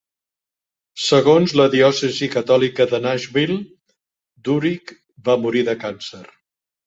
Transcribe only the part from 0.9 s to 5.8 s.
Segons la diòcesi catòlica de Nashville, Durick va morir de